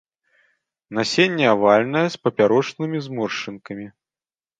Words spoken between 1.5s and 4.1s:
авальнае, з папярочнымі зморшчынкамі.